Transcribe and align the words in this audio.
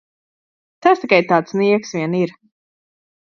Tas 0.85 1.03
tikai 1.03 1.19
tāds 1.33 1.55
nieks 1.61 1.93
vien 1.99 2.17
ir! 2.23 2.33